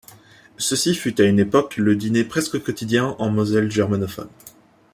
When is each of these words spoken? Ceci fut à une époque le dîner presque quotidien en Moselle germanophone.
Ceci 0.57 0.95
fut 0.95 1.21
à 1.21 1.25
une 1.25 1.37
époque 1.37 1.77
le 1.77 1.95
dîner 1.95 2.23
presque 2.23 2.57
quotidien 2.63 3.15
en 3.19 3.29
Moselle 3.29 3.69
germanophone. 3.69 4.29